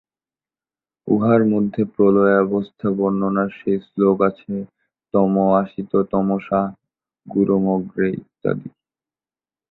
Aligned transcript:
উহার 1.07 1.41
মধ্যে 1.45 1.81
প্রলয়াবস্থা-বর্ণনার 1.93 3.49
সেই 3.59 3.77
শ্লোক 3.85 4.17
আছে 4.29 4.53
তম 5.13 5.31
আসীৎ 5.53 5.91
তমসা 6.11 6.61
গূঢ়মগ্রে 7.27 8.07
ইত্যাদি। 8.19 8.69